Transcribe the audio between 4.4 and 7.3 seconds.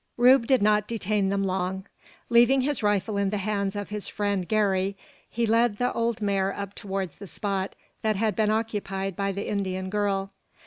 Garey, he led the old mare up towards the